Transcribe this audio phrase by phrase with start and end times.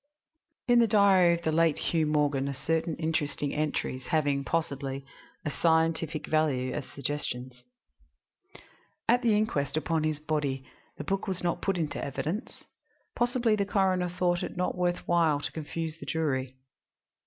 [0.67, 5.05] IV In the diary of the late Hugh Morgan are certain interesting entries having, possibly,
[5.45, 7.63] a scientific value as suggestions.
[9.07, 10.65] At the inquest upon his body
[10.97, 12.63] the book was not put in evidence;
[13.15, 16.55] possibly the coroner thought it not worth while to confuse the jury.